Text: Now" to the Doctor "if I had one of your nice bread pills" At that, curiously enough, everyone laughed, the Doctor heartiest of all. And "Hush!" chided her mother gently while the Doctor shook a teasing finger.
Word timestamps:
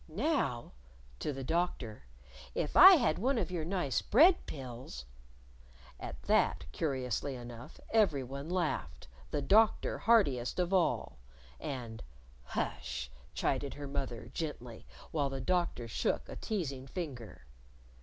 Now" 0.07 0.71
to 1.19 1.31
the 1.31 1.43
Doctor 1.43 2.07
"if 2.55 2.75
I 2.75 2.95
had 2.95 3.19
one 3.19 3.37
of 3.37 3.51
your 3.51 3.63
nice 3.63 4.01
bread 4.01 4.47
pills" 4.47 5.05
At 5.99 6.23
that, 6.23 6.65
curiously 6.71 7.35
enough, 7.35 7.79
everyone 7.93 8.49
laughed, 8.49 9.07
the 9.29 9.43
Doctor 9.43 9.99
heartiest 9.99 10.57
of 10.57 10.73
all. 10.73 11.19
And 11.59 12.01
"Hush!" 12.45 13.11
chided 13.35 13.75
her 13.75 13.87
mother 13.87 14.31
gently 14.33 14.87
while 15.11 15.29
the 15.29 15.39
Doctor 15.39 15.87
shook 15.87 16.27
a 16.27 16.35
teasing 16.35 16.87
finger. 16.87 17.45